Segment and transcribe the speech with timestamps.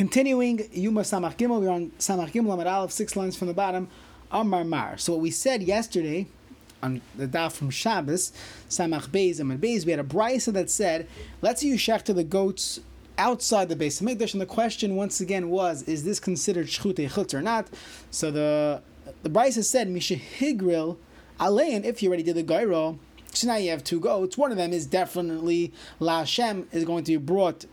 [0.00, 3.86] Continuing, Yuma Samach Gimel, we're on Samach Gimel Amad Aleph, six lines from the bottom,
[4.32, 4.96] Amar Mar.
[4.96, 6.26] So what we said yesterday
[6.82, 8.32] on the daf from Shabbos,
[8.70, 11.06] Samach Beis, Amad Beis, we had a brisa that said,
[11.42, 12.80] let's you shechter the goats
[13.18, 17.10] outside the Beis of Mikdash, and the question once again was, is this considered shchute
[17.10, 17.68] chutz or not?
[18.10, 18.80] So the
[19.22, 20.96] the brisa said, Mishahigril
[21.38, 22.98] Alein, if you already did the gairo,
[23.34, 24.38] so now you have two goats.
[24.38, 27.66] One of them is definitely La Hashem is going to be brought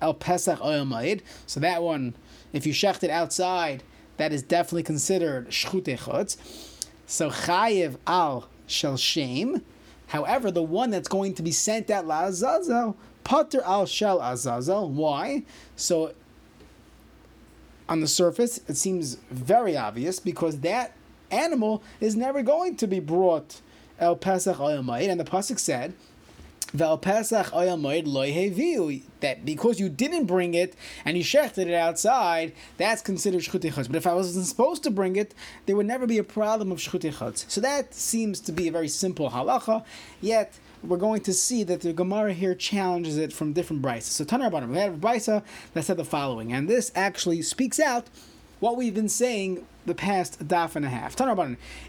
[0.00, 2.14] El Pesach Oyel So that one,
[2.52, 3.82] if you shecht it outside,
[4.16, 6.36] that is definitely considered Shchute Chutz.
[7.06, 9.62] So Chayiv Al Shel Shem.
[10.08, 14.88] However, the one that's going to be sent out La Azazel, Pater Al Shel Azazel.
[14.88, 15.42] Why?
[15.74, 16.14] So
[17.88, 20.92] on the surface, it seems very obvious because that
[21.30, 23.60] animal is never going to be brought
[23.98, 25.94] El Pesach Oyel And the Pasuk said,
[29.20, 33.96] that because you didn't bring it and you shechted it outside, that's considered shchutei But
[33.96, 35.34] if I wasn't supposed to bring it,
[35.66, 38.88] there would never be a problem of shchutei So that seems to be a very
[38.88, 39.84] simple halacha.
[40.20, 44.02] Yet we're going to see that the Gemara here challenges it from different brises.
[44.02, 45.42] So Tanar Banim, we have a brisa
[45.74, 48.06] that said the following, and this actually speaks out
[48.60, 51.14] what we've been saying the past daf and a half.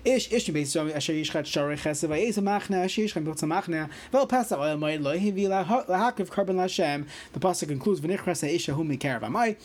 [0.06, 2.08] Ish beis so asher yishchat chesed
[2.42, 5.64] machna asher yishchat machna vel moed lo hivi la.
[5.64, 9.58] The pasuk concludes amai.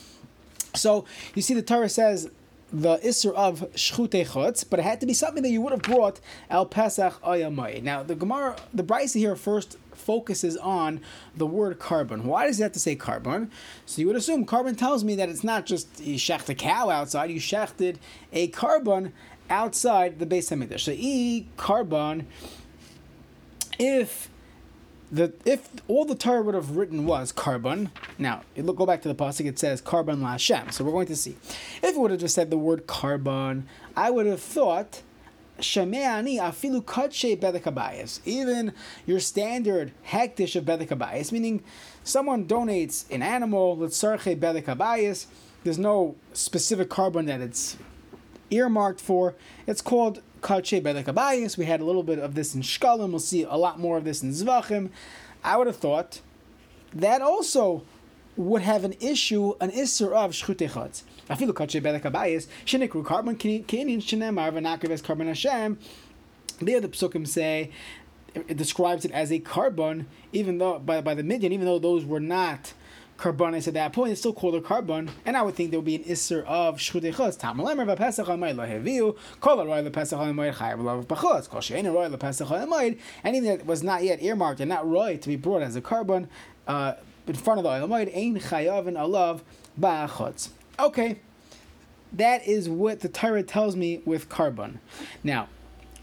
[0.74, 2.30] So you see the Torah says
[2.72, 6.20] the Isser of Shchute but it had to be something that you would have brought
[6.48, 7.82] El Pesach Oyamai.
[7.82, 11.00] Now, the Gemara, the Brisa here first focuses on
[11.36, 12.22] the word korban.
[12.22, 13.50] Why does it have to say korban?
[13.86, 16.90] So you would assume korban tells me that it's not just you shecht a cow
[16.90, 17.96] outside, you shechted
[18.32, 19.12] a korban
[19.48, 20.80] outside the Beis Hamikdash.
[20.80, 22.26] So E korban,
[23.78, 24.28] if
[25.10, 29.08] the if all the Torah would have written was korban, now look go back to
[29.08, 29.46] the pasuk.
[29.46, 30.72] It says korban lashem.
[30.72, 31.36] So we're going to see.
[31.82, 33.64] If it would have just said the word korban,
[33.96, 35.02] I would have thought
[35.58, 38.20] Shemeani afilu katshe bedekabayas.
[38.24, 38.72] Even
[39.06, 41.62] your standard hektish of bedekabayas, meaning
[42.04, 45.26] someone donates an animal, let's sarche bedekabayas.
[45.64, 47.76] There's no specific korban that it's
[48.50, 49.34] earmarked for.
[49.66, 51.56] It's called katshe bedekabayas.
[51.56, 53.10] We had a little bit of this in Shkalim.
[53.10, 54.90] We'll see a lot more of this in Zvachim.
[55.44, 56.20] I would have thought
[56.92, 57.84] that also
[58.36, 60.70] would have an issue, an isser of shchutei
[61.28, 65.78] Afilu kache belek abayis shenikru korban kinin shenemar v'nakriv korban Hashem.
[66.60, 67.70] There the psukim say
[68.34, 72.04] it describes it as a korban, even though by, by the Midian, even though those
[72.04, 72.72] were not
[73.18, 75.86] carbonis at that point, it's still called a korban, and I would think there would
[75.86, 77.38] be an isser of shchudechos.
[77.38, 82.98] Tamalemer v'pesach ha'mayid laheviu kol aroy v'pesach ha'mayid chayav v'lav b'chos kol she'en aroy ha'mayid
[83.22, 86.26] anything that was not yet earmarked and not roy to be brought as a korban
[86.66, 86.94] uh,
[87.26, 89.40] in front of the oil ein chayav and alav
[89.78, 90.50] ba'achotz.
[90.78, 91.18] Okay,
[92.12, 94.78] that is what the Torah tells me with korban.
[95.22, 95.48] Now,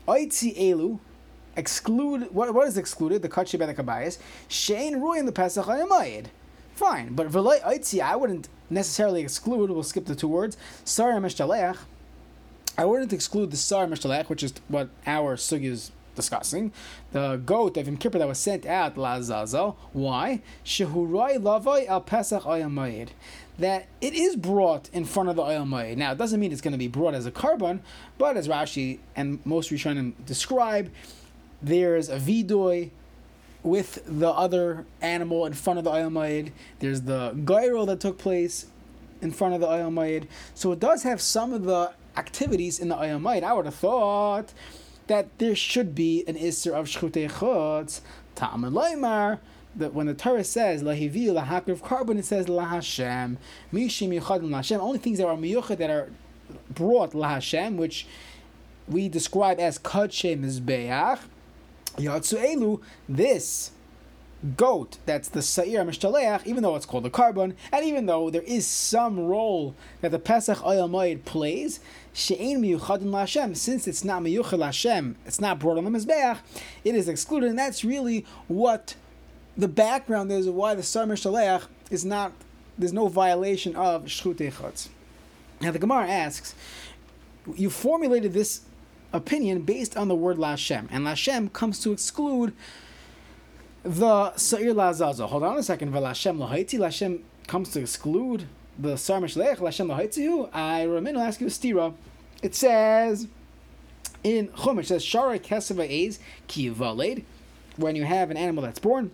[0.07, 0.99] oitzi elu
[1.55, 3.21] exclude what, what is excluded?
[3.21, 4.17] The kachi the kabayis
[4.49, 6.27] shein ruin the pesach hayamayid.
[6.75, 9.69] Fine, but v'loy oitzi I wouldn't necessarily exclude.
[9.69, 10.57] We'll skip the two words.
[10.83, 11.77] Sar meshtalech.
[12.77, 16.71] I wouldn't exclude the sar meshtalech, which is what our sugi is discussing.
[17.11, 19.75] The goat of Yom Kippur that was sent out la zazel.
[19.93, 20.41] Why?
[20.65, 23.09] Shehurai lavoi al pesach ayamayid
[23.59, 25.97] that it is brought in front of the moed.
[25.97, 27.79] Now, it doesn't mean it's going to be brought as a korban,
[28.17, 30.89] but as Rashi and most Rishonim describe,
[31.61, 32.91] there's a vidoy
[33.61, 36.51] with the other animal in front of the moed.
[36.79, 38.67] There's the gyro that took place
[39.21, 40.27] in front of the moed.
[40.53, 43.43] So it does have some of the activities in the moed.
[43.43, 44.53] I would have thought
[45.09, 48.01] that there should be an isser of shchutei chutz,
[48.35, 49.39] ta'am and
[49.75, 53.37] that when the Torah says lahivi lahakriv korban, it says lahashem
[53.73, 54.79] mishim yichadim lahashem.
[54.79, 56.09] Only things that are miyuchad that are
[56.69, 58.07] brought lahashem, which
[58.87, 61.19] we describe as kadshe mizbeach
[61.97, 62.81] yatsu elu.
[63.07, 63.71] This
[64.55, 68.41] goat that's the Sa'ir Mishtaleach, even though it's called a korban, and even though there
[68.43, 71.79] is some role that the Pesach Oil Moed plays,
[72.13, 76.39] She'ein miyuchadim Lashem, since it's not miyuchad Lashem, it's not brought on the Mizbeach,
[76.83, 78.95] it is excluded, and that's really what
[79.57, 82.31] the background is of why the Sar Shaleach is not,
[82.77, 84.87] there's no violation of Shchut Echotz.
[85.59, 86.55] Now the Gemara asks,
[87.55, 88.61] you formulated this
[89.11, 92.53] opinion based on the word Lashem, and Lashem comes to exclude
[93.83, 95.27] the Sa'ir Lazaza.
[95.27, 98.45] Hold on a second, Lashem Lahaiti, Lashem comes to exclude
[98.77, 100.47] the Sar Mishlech, Lashem Lahaiti.
[100.53, 101.93] I remain to ask you a stira.
[102.41, 103.27] It says
[104.23, 106.69] in Chumash, it says Shara Keseva Eis Ki
[107.77, 109.11] when you have an animal that's born,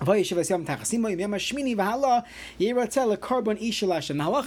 [0.00, 0.30] The halach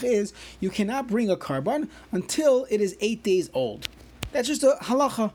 [0.04, 3.88] is you cannot bring a korban until it is eight days old.
[4.32, 5.32] That's just a halacha.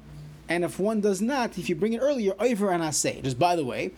[0.49, 3.23] And if one does not, if you bring it earlier, over and asay.
[3.23, 3.93] Just by the way,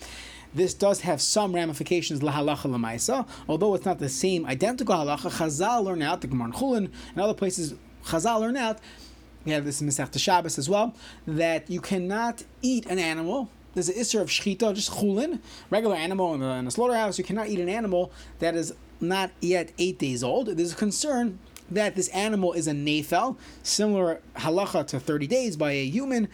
[0.55, 5.31] this does have some ramifications lahalacha lemaisa, although it's not the same identical halacha.
[5.31, 7.75] Chazal learn out the Gemara Chulin and other places.
[8.07, 8.79] Chazal learn out.
[9.45, 10.95] We have this in Masech Shabbos as well
[11.27, 15.41] that you cannot eat an animal there's an isser of shchita, just chulin,
[15.71, 17.17] regular animal in in a slaughterhouse.
[17.17, 18.11] You cannot eat an animal
[18.41, 20.49] that is not yet eight days old.
[20.49, 21.39] There's a concern
[21.71, 26.29] that this animal is a nafel, similar halacha to 30 days by a human.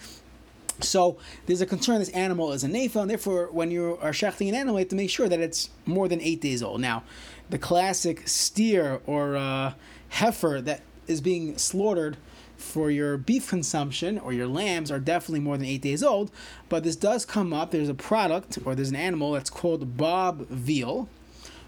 [0.80, 4.48] So there's a concern this animal is a nafel, and therefore when you are shechting
[4.48, 6.80] an animal, you have to make sure that it's more than eight days old.
[6.80, 7.04] Now,
[7.50, 9.74] the classic steer or uh,
[10.08, 12.16] heifer that is being slaughtered
[12.56, 16.30] for your beef consumption or your lambs are definitely more than eight days old.
[16.68, 17.70] But this does come up.
[17.70, 21.08] There's a product or there's an animal that's called Bob veal,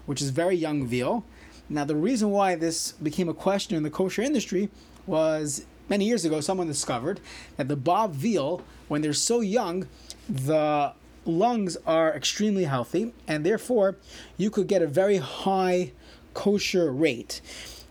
[0.05, 1.23] which is very young veal.
[1.69, 4.69] Now, the reason why this became a question in the kosher industry
[5.05, 7.19] was many years ago, someone discovered
[7.57, 9.87] that the Bob veal, when they're so young,
[10.29, 10.93] the
[11.25, 13.97] lungs are extremely healthy, and therefore
[14.37, 15.91] you could get a very high
[16.33, 17.41] kosher rate.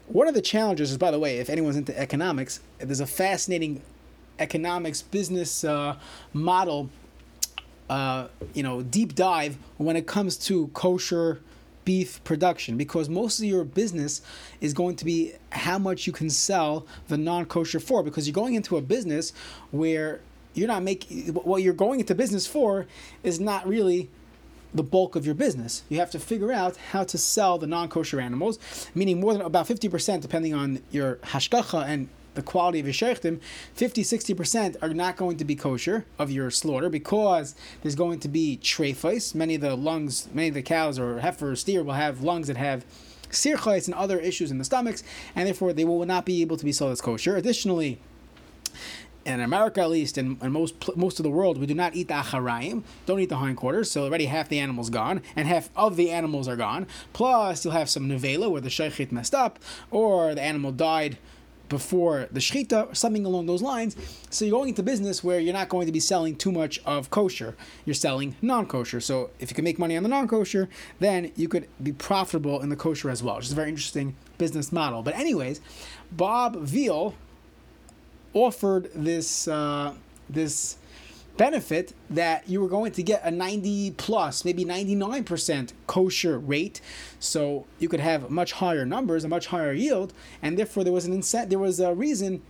[0.06, 3.82] One of the challenges is, by the way, if anyone's into economics, there's a fascinating
[4.38, 5.96] economics business uh,
[6.32, 6.88] model,
[7.90, 11.40] uh, you know, deep dive when it comes to kosher
[11.86, 14.20] beef production because most of your business
[14.60, 18.54] is going to be how much you can sell the non-kosher for because you're going
[18.54, 19.32] into a business
[19.70, 20.20] where
[20.52, 22.86] you're not making what you're going into business for
[23.22, 24.10] is not really
[24.74, 25.84] the bulk of your business.
[25.88, 28.58] You have to figure out how to sell the non-kosher animals,
[28.94, 33.40] meaning more than about 50%, depending on your hashgacha and the quality of your sheikhtim,
[33.74, 38.28] 50 60% are not going to be kosher of your slaughter because there's going to
[38.28, 39.34] be trephis.
[39.34, 42.46] Many of the lungs, many of the cows or heifer or steer will have lungs
[42.46, 42.84] that have
[43.30, 45.02] sirchais and other issues in the stomachs,
[45.34, 47.36] and therefore they will not be able to be sold as kosher.
[47.36, 47.98] Additionally,
[49.26, 52.08] in America at least, and in most most of the world, we do not eat
[52.08, 55.96] the acharayim, don't eat the hindquarters, so already half the animal's gone, and half of
[55.96, 56.86] the animals are gone.
[57.12, 59.58] Plus, you'll have some nevela where the shaykhit messed up,
[59.90, 61.18] or the animal died
[61.68, 63.96] before the shechita, something along those lines.
[64.30, 67.10] So you're going into business where you're not going to be selling too much of
[67.10, 67.56] kosher.
[67.84, 69.00] You're selling non-kosher.
[69.00, 70.68] So if you can make money on the non-kosher,
[71.00, 74.16] then you could be profitable in the kosher as well, which is a very interesting
[74.38, 75.02] business model.
[75.02, 75.60] But anyways,
[76.12, 77.14] Bob Veal,
[78.36, 79.94] offered this uh,
[80.28, 80.76] this
[81.36, 86.80] benefit that you were going to get a 90 plus, maybe 99% kosher rate.
[87.18, 90.12] So you could have much higher numbers, a much higher yield,
[90.42, 92.42] and therefore there was an incentive, there was a reason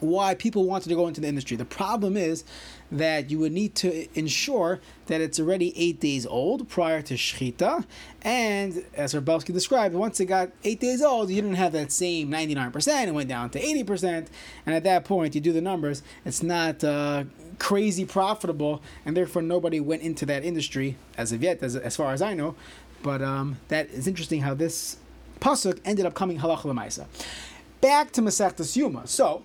[0.00, 1.56] why people wanted to go into the industry.
[1.56, 2.44] The problem is
[2.90, 7.84] that you would need to ensure that it's already eight days old prior to shechita,
[8.22, 11.92] and as Rav Belsky described, once it got eight days old, you didn't have that
[11.92, 13.08] same ninety nine percent.
[13.08, 14.28] It went down to eighty percent,
[14.66, 16.02] and at that point, you do the numbers.
[16.24, 17.24] It's not uh,
[17.60, 22.12] crazy profitable, and therefore nobody went into that industry as of yet, as, as far
[22.12, 22.56] as I know.
[23.02, 24.96] But um, that is interesting how this
[25.40, 27.06] pasuk ended up coming halach lemaisa.
[27.80, 29.06] Back to Masechtas Yuma.
[29.06, 29.44] So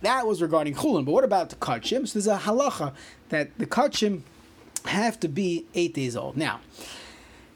[0.00, 1.04] that was regarding chulin.
[1.04, 2.08] But what about the kachim?
[2.08, 2.94] So there's a halacha
[3.28, 4.22] that the kachim
[4.86, 6.36] have to be eight days old.
[6.36, 6.60] Now,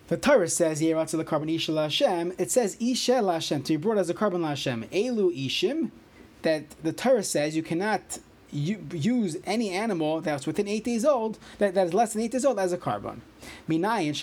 [0.08, 2.34] the Torah says here, the korban isha Hashem.
[2.38, 4.84] It says isha Hashem to be brought as a korban Hashem.
[4.92, 5.90] Elu ishim.
[6.42, 11.74] That the Torah says you cannot use any animal that's within eight days old, that,
[11.74, 13.20] that is less than eight days old, as a korban.
[13.68, 14.14] Minayin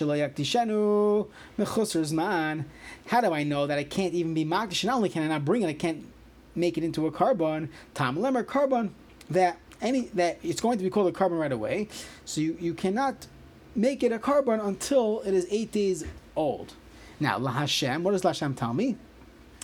[2.12, 2.64] man.
[3.06, 4.84] How do I know that I can't even be magdish?
[4.84, 6.06] Not only can I not bring it, I can't
[6.54, 8.90] make it into a korban, tam lemer korban,
[9.30, 11.88] that any that it's going to be called a korban right away.
[12.24, 13.26] So you, you cannot
[13.74, 16.04] make it a korban until it is eight days
[16.34, 16.74] old.
[17.20, 18.96] Now, La Hashem, what does La Hashem tell me?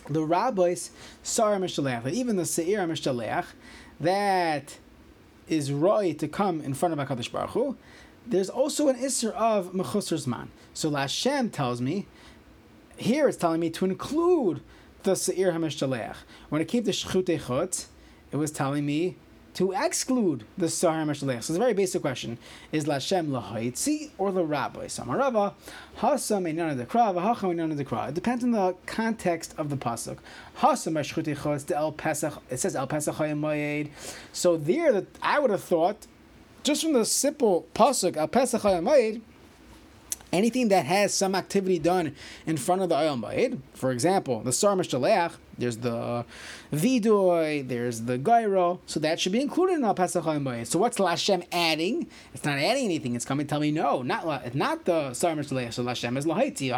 [0.09, 0.91] The rabbis,
[1.23, 3.47] Sarah Mishalech, even the Seir Mishalech,
[4.03, 4.79] that
[5.49, 7.77] is roy to come in front of HaKadosh Baruch Hu,
[8.27, 10.49] there's also an Isser of Mechusar Zman.
[10.75, 12.07] So La Hashem tells me,
[12.97, 14.61] here it's telling me to include
[15.03, 16.17] the Seir HaMishtalech.
[16.49, 17.87] When it came to Shchute Chutz,
[18.31, 19.17] it was telling me
[19.55, 21.43] to exclude the Sahar HaMishtalech.
[21.43, 22.39] So it's a very basic question.
[22.71, 24.87] Is Lashem Lahaitzi or the Rabbi?
[24.87, 25.55] Samarava,
[25.99, 28.09] Hasam Einan the Kra, Vahacham Einan the Kra.
[28.09, 30.19] It depends on the context of the Pasuk.
[30.59, 33.91] Hasam Shchute Chutz, the El Pesach, it says El Pesach Hayim
[34.33, 36.07] So there, that I would have thought,
[36.63, 39.23] just from the simple Pasuk, El Pesach Hayim
[40.33, 42.15] anything that has some activity done
[42.47, 46.25] in front of the Oyel Ma'id, for example, the Sar Mishtaleach, there's the
[46.73, 51.47] vidoy, there's the gyro, so that should be included in al Pesach So what's Lashem
[51.53, 52.09] adding?
[52.35, 53.15] It's not adding anything.
[53.15, 55.73] It's coming tell me no, not not the Sar Mishalech.
[55.73, 56.71] So Lashem is lahaiti.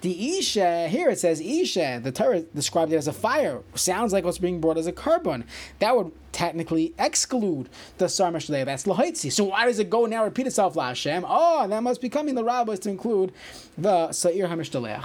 [0.00, 2.00] The isha here it says isha.
[2.02, 3.62] The Torah described it as a fire.
[3.74, 5.42] Sounds like what's being brought as a korban.
[5.80, 8.66] That would technically exclude the Sar Mishalech.
[8.66, 9.32] That's lahaitzi.
[9.32, 11.24] So why does it go now repeat itself Lashem?
[11.26, 13.32] Oh, that must be coming the rabbis to include
[13.76, 15.04] the Sa'ir Hamishtalech.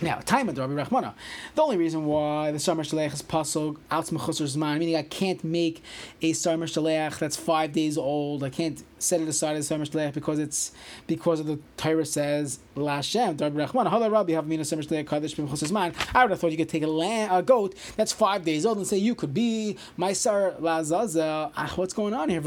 [0.00, 1.12] Now, time of Rabbi Rachmana.
[1.56, 5.82] The only reason why the Sarmar Shalech is puzzled out Zman, meaning I can't make
[6.22, 8.44] a Sarmar Shalech that's five days old.
[8.44, 10.70] I can't set it aside as Sarmar Shalech because it's
[11.08, 13.40] because of the Torah says Lashem.
[13.40, 15.92] Rabbi Rachmana, Hala Rabbi have mina Sarmar Shalech Kadesh Zman.
[16.14, 18.78] I would have thought you could take a, lamb, a goat that's five days old
[18.78, 21.50] and say you could be my Sar Lazazel.
[21.56, 22.40] Ah, what's going on here?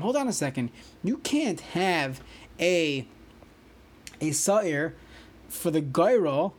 [0.00, 0.70] Hold on a second.
[1.02, 2.20] You can't have
[2.60, 3.08] a
[4.20, 4.94] a sa'ir
[5.48, 6.52] for the gyro,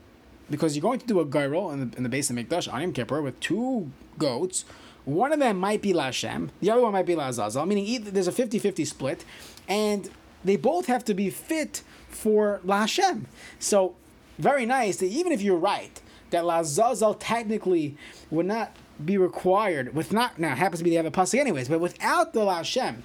[0.50, 2.94] because you're going to do a gyro in the, in the Beis of Mikdash, Anim
[2.94, 4.66] Kippur, with two goats.
[5.06, 8.28] One of them might be Lashem, the other one might be Lazazel, meaning either, there's
[8.28, 9.26] a 50 50 split,
[9.68, 10.10] and
[10.44, 13.26] they both have to be fit for Lashem.
[13.60, 13.96] So,
[14.38, 17.98] very nice that even if you're right, that Lazazel technically
[18.30, 21.80] would not be required with not now happens to be have a pasuk anyways, but
[21.80, 22.98] without the Lashem,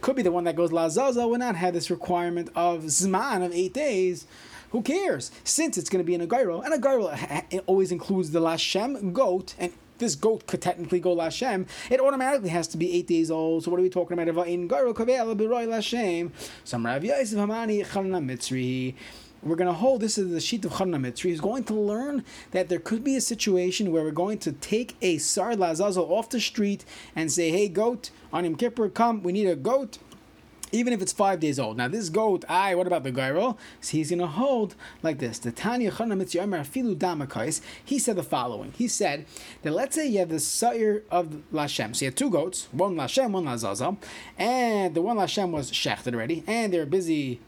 [0.00, 3.52] could be the one that goes Lazaza would not have this requirement of Zman of
[3.52, 4.26] eight days.
[4.70, 5.32] Who cares?
[5.42, 7.12] Since it's going to be in a gyro, and a gyro
[7.66, 12.68] always includes the Lashem goat, and this goat could technically go Lashem, it automatically has
[12.68, 13.64] to be eight days old.
[13.64, 14.46] So what are we talking about?
[14.46, 16.30] In Lashem.
[16.64, 18.94] Some Rav Yosef Hamani Mitzri
[19.42, 21.30] we're going to hold this is the sheet of Chana Mitzri.
[21.30, 24.96] He's going to learn that there could be a situation where we're going to take
[25.00, 26.84] a Sar Lazazel off the street
[27.16, 29.98] and say, hey, goat, on Yom Kippur, come, we need a goat.
[30.72, 31.78] Even if it's five days old.
[31.78, 33.56] Now, this goat, I, what about the gyro?
[33.80, 35.40] So he's going to hold like this.
[35.40, 38.72] The Tanya Filu He said the following.
[38.78, 39.26] He said
[39.62, 41.96] that let's say you have the Sa'ir of Lashem.
[41.96, 43.96] So you have two goats, one Lashem, one Lazazel.
[44.38, 46.44] And the one Lashem was shechted already.
[46.46, 47.40] And they're busy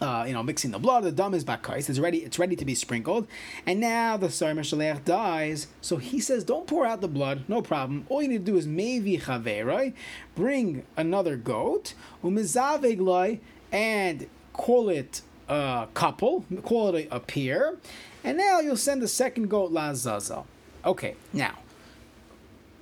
[0.00, 1.88] uh, you know, mixing the blood, the dam is bakais.
[1.88, 2.18] It's ready.
[2.18, 3.26] It's ready to be sprinkled.
[3.66, 5.66] And now the Sar Meshalech dies.
[5.80, 7.44] So he says, don't pour out the blood.
[7.48, 8.06] No problem.
[8.08, 9.94] All you need to do is mevi right?
[10.36, 13.40] Bring another goat, umizavegloi,
[13.72, 16.44] and call it a couple.
[16.62, 17.76] Call it a, a pair.
[18.22, 20.44] And now you'll send the second goat lazaza.
[20.84, 21.16] Okay.
[21.32, 21.58] Now,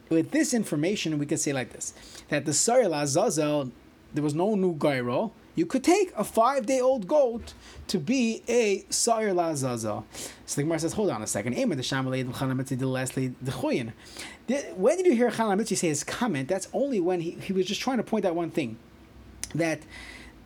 [0.08, 1.94] with this information, we can say like this:
[2.28, 3.70] that the Sar Lazazel,
[4.16, 7.54] there was no new gyro you could take a five day old goat
[7.88, 10.04] to be a Sa'ir Lazaza.
[10.44, 11.56] So the Gemara says, hold on a second.
[11.56, 11.86] When did
[15.06, 16.48] you hear Chanamitzi say his comment?
[16.48, 18.76] That's only when he, he was just trying to point out one thing.
[19.54, 19.80] That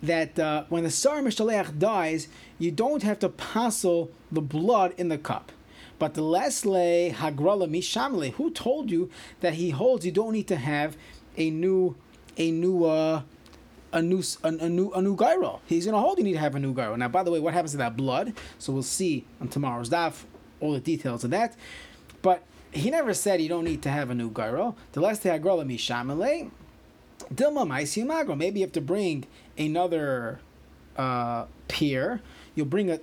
[0.02, 5.08] that uh, when the Sar Mishaleach dies, you don't have to passel the blood in
[5.08, 5.52] the cup.
[5.98, 9.10] But the Lesle Hagrala Mishamle, who told you
[9.40, 10.96] that he holds you don't need to have
[11.36, 11.96] a new
[12.38, 13.22] a new uh,
[13.92, 15.60] a new a, a new a new gyro.
[15.66, 16.18] He's gonna hold.
[16.18, 16.96] You need to have a new gyro.
[16.96, 18.34] Now, by the way, what happens to that blood?
[18.58, 20.24] So we'll see on tomorrow's daf
[20.60, 21.56] all the details of that.
[22.22, 22.42] But
[22.72, 24.76] he never said you don't need to have a new gyro.
[24.92, 26.50] The last day agrola mishamale.
[27.34, 28.34] Dilma maisi magro.
[28.34, 29.26] Maybe you have to bring
[29.58, 30.40] another
[30.96, 32.20] uh, peer.
[32.54, 32.98] You'll bring a.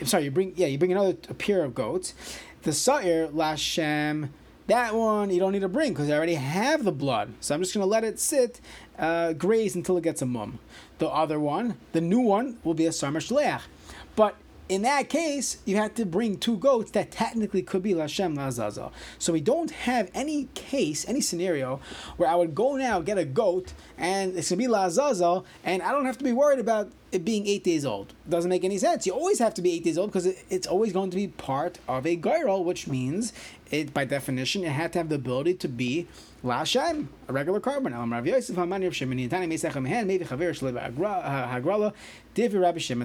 [0.00, 0.24] I'm sorry.
[0.24, 0.66] You bring yeah.
[0.66, 2.14] You bring another a peer of goats.
[2.62, 4.28] The sa'ir lashem
[4.72, 7.34] that one you don't need to bring because I already have the blood.
[7.40, 8.58] So I'm just going to let it sit,
[8.98, 10.60] uh, graze until it gets a mum.
[10.96, 13.60] The other one, the new one, will be a Sarmar Shleach.
[14.16, 14.34] But
[14.70, 18.90] in that case, you have to bring two goats that technically could be Lashem Lazaza.
[19.18, 21.80] So we don't have any case, any scenario
[22.16, 25.92] where I would go now get a goat and it's gonna be Lazaza, and I
[25.92, 28.14] don't have to be worried about it being eight days old.
[28.26, 29.06] Doesn't make any sense.
[29.06, 31.78] You always have to be eight days old because it's always going to be part
[31.86, 33.34] of a gyro, which means
[33.72, 36.06] it by definition it had to have the ability to be
[36.44, 37.92] Lashem, a regular korban.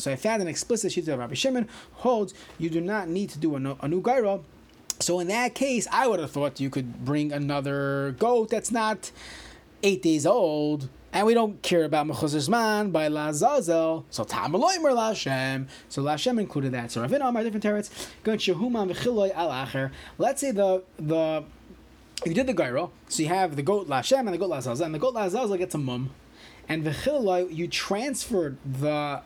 [0.02, 3.40] So I found an explicit sheet of Rabbi Shimon holds you do not need to
[3.40, 4.44] do a, no, a new gyro.
[5.00, 9.12] So in that case, I would have thought you could bring another goat that's not
[9.88, 15.68] eight days old and we don't care about Mechuzar Zman by Lazazel, so Tamaloimer Lashem.
[15.90, 16.92] So Lashem included that.
[16.92, 18.10] So Ravina Amar different teretz.
[18.24, 19.92] Going Shehuman V'chiloy Al Acher.
[20.18, 21.44] Let's say the the
[22.26, 24.94] you did the gyro, so you have the goat Lashem and the goat Lazazel, and
[24.94, 26.12] the goat Lazazel gets a mum,
[26.68, 29.22] and V'chiloy you transferred the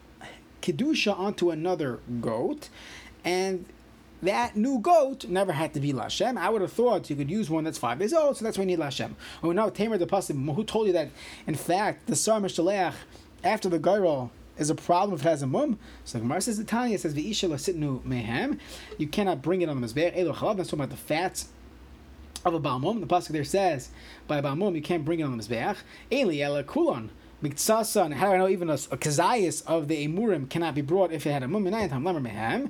[0.62, 2.70] kedusha onto another goat,
[3.26, 3.66] and
[4.24, 6.38] that new goat never had to be Lashem.
[6.38, 8.64] I would have thought you could use one that's five days old, so that's why
[8.64, 9.16] you need Lashem.
[9.44, 11.10] Oh, no, Tamer the Pasim, who told you that,
[11.48, 12.94] in fact, the Sar Mishaleach,
[13.44, 15.80] after the Gairo is a problem if it has a mum.
[16.06, 18.60] So the Gemara says the Tanya says the v'isha lasitnu mehem.
[18.98, 20.16] You cannot bring it on the mizbeach.
[20.16, 20.58] Elo chalav.
[20.58, 21.50] That's talking about the fats
[22.46, 23.00] of a balmum.
[23.00, 23.90] The pasuk there says
[24.28, 25.78] by a balmum you can't bring it on the mizbeach.
[26.12, 27.10] Eli ela kulon.
[27.42, 30.82] Miktsasa, and how do I know even a, a kazayas of the emurim cannot be
[30.82, 31.66] brought if it had a mum?
[31.66, 32.70] mehem.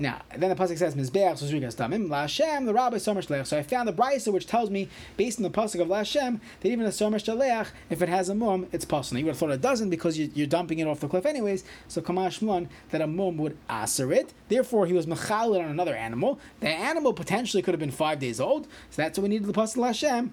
[0.00, 3.46] Now, then the pasuk says Mizbeach Zuzrigas Damim La Hashem the Rabbi Somer Shleach.
[3.48, 6.40] So I found the brisa which tells me, based on the pasuk of La Hashem,
[6.60, 9.18] that even a Somer Shleach, if it has a mum, it's possible.
[9.18, 11.64] You would have thought it doesn't because you, are dumping it off the cliff anyways.
[11.88, 14.32] So Kamash Mun that a mum would aser it.
[14.48, 16.38] Therefore, he was mechalid on another animal.
[16.60, 18.68] The animal potentially could have been five days old.
[18.90, 20.32] So that's what we needed the pasuk of La Hashem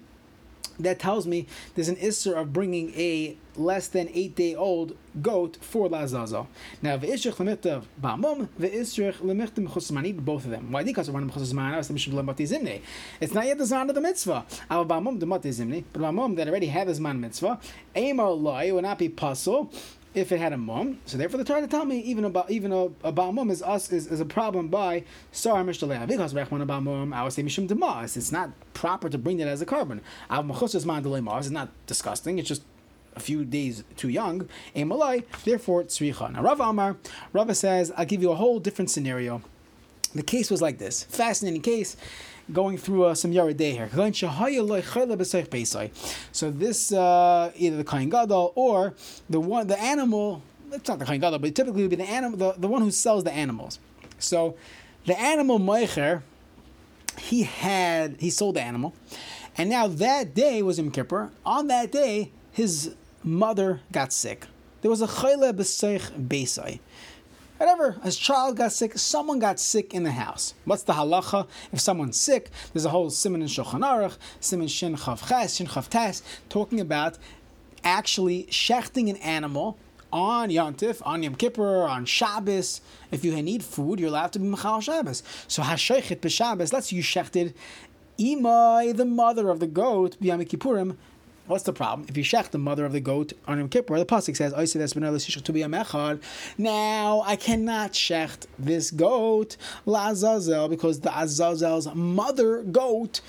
[0.78, 5.56] that tells me there's an isser of bringing a less than eight day old goat
[5.60, 6.46] for lazaza.
[6.82, 10.24] Now, v'isrich lemichtav ba'amum, v'isrich lemichtav mechusman.
[10.24, 10.70] both of them.
[10.72, 10.84] Why?
[10.84, 12.80] Because one mechusman, I was zimne.
[13.20, 14.44] It's not yet the zman of the mitzvah.
[14.70, 17.58] Al ba'amum the zimne, but ba'amum that already had the zman mitzvah,
[17.94, 19.72] aimar loy would not be puzzle
[20.16, 20.98] if it had a mum.
[21.04, 23.92] So therefore, the Torah to tell me even about even a, about mum is us
[23.92, 27.12] is, is a problem by sar mishtaleh because rechman about mum.
[27.12, 28.16] I would say mishum demas.
[28.16, 30.00] It's not proper to bring that as a korban.
[30.30, 31.04] Av machusas man
[31.38, 32.38] It's not disgusting.
[32.38, 32.62] It's just
[33.14, 34.48] a few days too young.
[34.74, 35.24] A malai.
[35.44, 36.32] Therefore, tzricha.
[36.32, 36.96] Now Rav Amar,
[37.34, 39.42] Rava says, I'll give you a whole different scenario.
[40.16, 41.04] The case was like this.
[41.04, 41.96] Fascinating case
[42.52, 43.90] going through uh, some De'ah here.
[46.32, 48.94] So this uh, either the Kain Gadol or
[49.28, 50.42] the one the animal.
[50.72, 52.82] It's not the Kain Gadol, but typically it would be the animal, the, the one
[52.82, 53.78] who sells the animals.
[54.18, 54.56] So
[55.04, 56.22] the animal Meicher,
[57.18, 58.94] he had he sold the animal,
[59.56, 61.30] and now that day was Yom Kippur.
[61.44, 64.46] On that day, his mother got sick.
[64.82, 66.80] There was a chayle b'seich beisai.
[67.58, 70.52] Whatever, his child got sick, someone got sick in the house.
[70.66, 71.48] What's the halacha?
[71.72, 75.66] If someone's sick, there's a whole simon in Shulchan Aruch, simon shin chav ches, shin
[75.66, 77.16] chav tes, talking about
[77.82, 79.78] actually shechting an animal
[80.12, 82.82] on Yontif, on Yom Kippur, on Shabbos.
[83.10, 85.22] If you need food, you're allowed to be Machal Shabbos.
[85.48, 87.54] So Hashaychit b'Shabbos, let's use shechted
[88.18, 90.96] Imai, the mother of the goat, B'Yam Kippurim,
[91.46, 92.08] What's the problem?
[92.08, 94.52] If you shech the mother of the goat on Yom Kippur, the pasuk says,
[96.58, 103.20] Now I cannot shecht this goat lazazel because the azazel's mother goat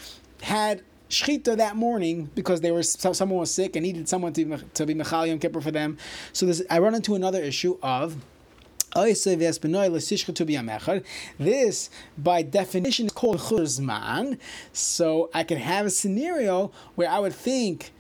[0.41, 4.85] had shchita that morning because they were someone was sick and needed someone to to
[4.87, 5.99] be mechal Yom Kippur for them.
[6.33, 8.17] So this, I run into another issue of.
[8.95, 9.45] Be.
[11.37, 14.39] This, by definition, is called churzman.
[14.73, 17.91] So I could have a scenario where I would think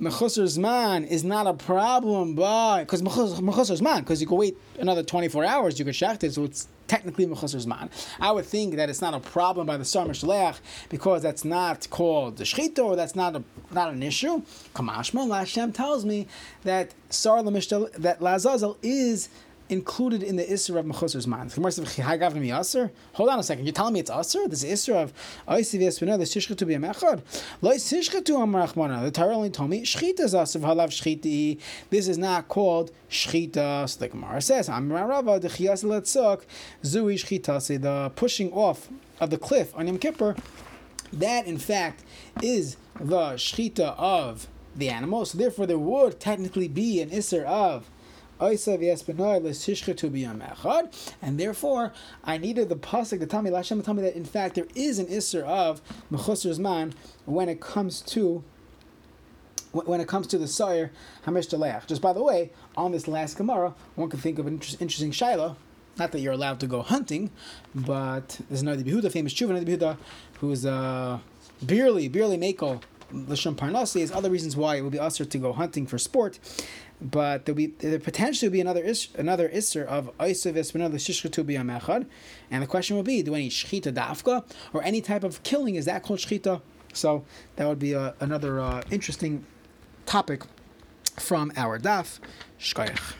[0.00, 5.02] Mechusar Zman is not a problem, but because Mechusar Zman, because you could wait another
[5.02, 7.88] 24 hours, you could shacht it, so it's technically Mechusar Zman.
[8.20, 10.58] I would think that it's not a problem by the Sar Mishlech
[10.90, 14.42] because that's not called the Shechita or that's not a not an issue.
[14.74, 16.26] Kamashma, Lashem tells me
[16.64, 19.30] that Sar that Lazazel is
[19.68, 21.48] included in the Isra of Mechusar's man.
[21.48, 23.64] Hold on a second.
[23.64, 24.48] You're telling me it's Asr?
[24.48, 25.12] This Isra of
[25.48, 29.02] Oisiv Yespina, the Shishcha to be to Amarachmana.
[29.02, 31.60] The Torah only told me Shchita is Asr Halav Shchiti.
[31.90, 33.88] This is not called Shchita.
[33.88, 36.42] So the Gemara says, Amarava, the Letzok,
[36.82, 38.88] Zui Shchita, the pushing off
[39.20, 40.36] of the cliff on Yom Kippur.
[41.12, 42.04] That, in fact,
[42.42, 45.24] is the Shchita of the animal.
[45.24, 47.88] So therefore, there would technically be an Isra of
[48.38, 48.58] and
[51.40, 51.92] therefore
[52.24, 54.66] I needed the pasuk to tell me, Lashem to tell me that in fact there
[54.74, 56.94] is an isser of mechusar man
[57.24, 58.44] when it comes to
[59.72, 60.90] when it comes to the sire
[61.24, 61.86] hamish daleach.
[61.86, 65.56] Just by the way, on this last Gemara, one could think of an interesting shaila.
[65.98, 67.30] Not that you're allowed to go hunting,
[67.74, 69.96] but there's another Behuda, famous Chuva Behuda,
[70.40, 71.18] who's uh,
[71.62, 72.80] barely, barely Mako
[73.12, 73.94] Lashon Parnasi.
[73.94, 76.38] There's other reasons why it would be usher to go hunting for sport
[77.00, 81.44] but there'll be there potentially will be another is, another isser of oisav espenah l'shishchatu
[81.44, 82.06] b'yamechad,
[82.50, 85.84] and the question will be: Do any shchita dafka or any type of killing is
[85.84, 86.62] that called shchita?
[86.92, 87.24] So
[87.56, 89.44] that would be a, another uh, interesting
[90.06, 90.44] topic
[91.18, 92.18] from our daf.
[92.58, 93.16] Shkoyach.